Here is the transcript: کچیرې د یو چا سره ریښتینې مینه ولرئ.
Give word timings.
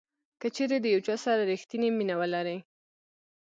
کچیرې 0.41 0.77
د 0.81 0.85
یو 0.93 1.01
چا 1.07 1.15
سره 1.25 1.41
ریښتینې 1.51 1.89
مینه 1.97 2.15
ولرئ. 2.19 2.59